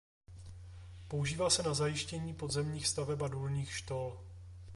Používá 1.07 1.49
se 1.49 1.63
na 1.63 1.73
zajištění 1.73 2.33
podzemních 2.33 2.87
staveb 2.87 3.21
a 3.23 3.27
důlních 3.27 3.73
štol. 3.73 4.19